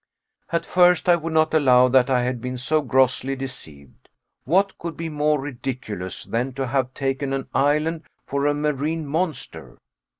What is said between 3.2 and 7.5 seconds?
deceived. What could be more ridiculous than to have taken an